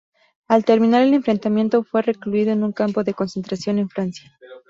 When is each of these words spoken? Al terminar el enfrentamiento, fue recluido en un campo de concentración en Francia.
Al 0.47 0.65
terminar 0.65 1.03
el 1.03 1.13
enfrentamiento, 1.13 1.83
fue 1.83 2.01
recluido 2.01 2.51
en 2.51 2.63
un 2.63 2.71
campo 2.71 3.03
de 3.03 3.13
concentración 3.13 3.77
en 3.77 3.87
Francia. 3.87 4.35